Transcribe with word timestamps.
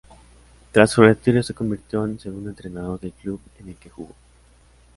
Tras 0.71 0.89
su 0.89 1.03
retiro 1.03 1.43
se 1.43 1.53
convirtió 1.53 2.03
en 2.07 2.19
segundo 2.19 2.49
entrenador 2.49 2.99
del 2.99 3.11
club 3.11 3.39
en 3.59 3.69
el 3.69 3.75
que 3.75 3.91
jugó. 3.91 4.15